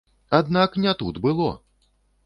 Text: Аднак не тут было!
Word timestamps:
Аднак 0.37 0.79
не 0.85 0.95
тут 1.03 1.23
было! 1.27 1.51